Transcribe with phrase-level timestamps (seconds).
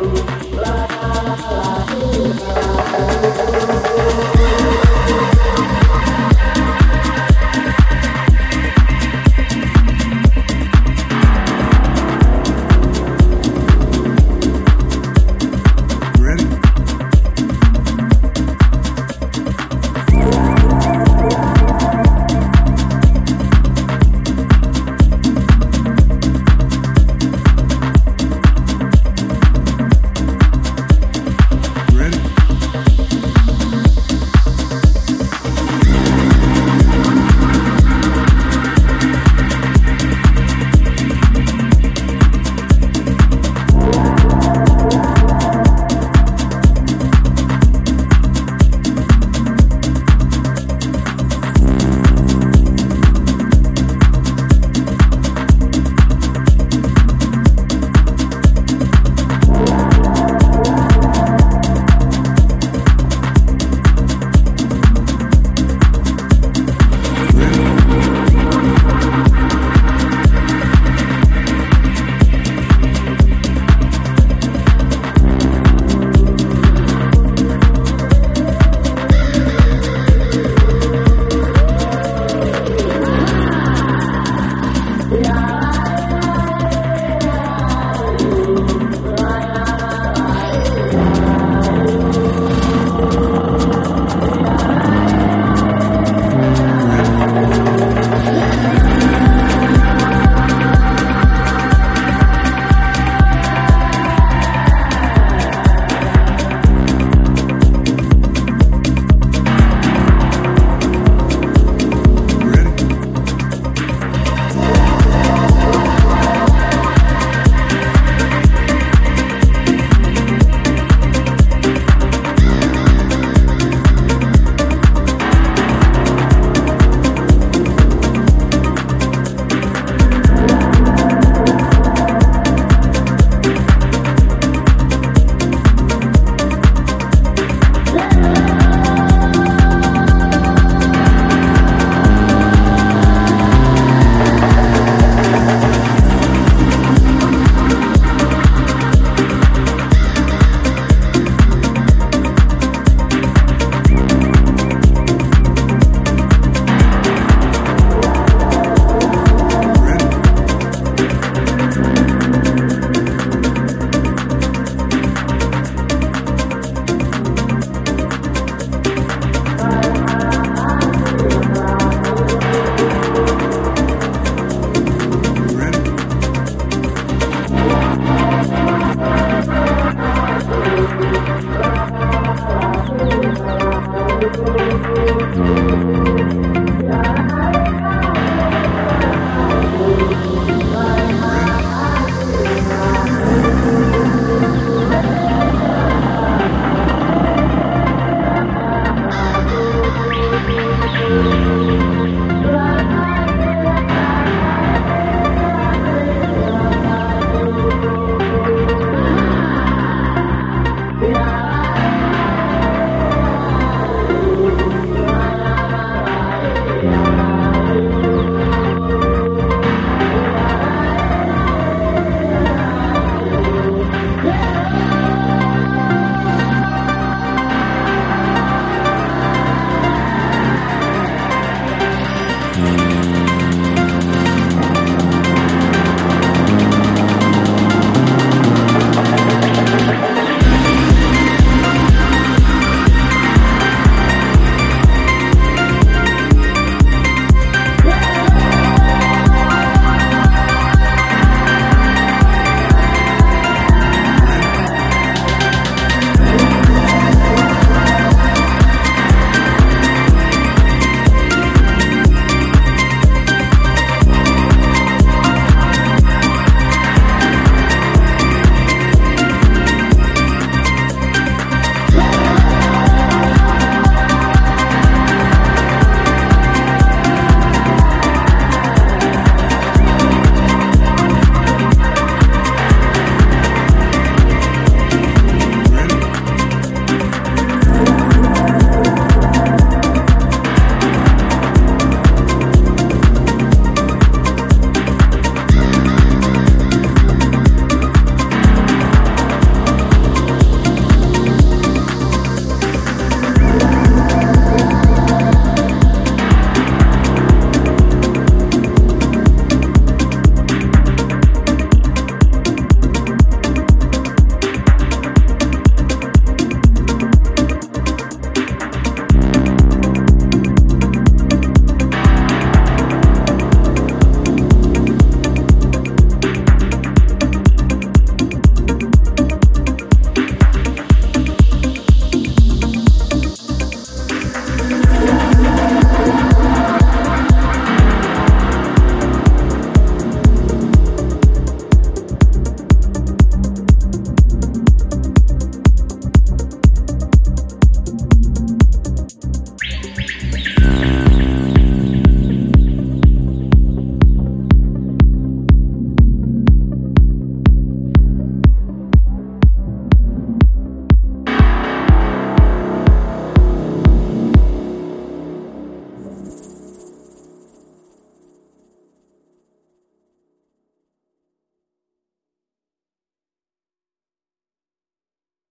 [0.00, 0.45] you.